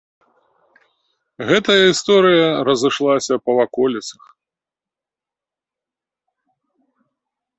Гэтая 1.49 1.75
гісторыя 1.89 2.47
разышлася 2.69 3.35
па 3.49 3.55
ваколіцах. 3.59 4.21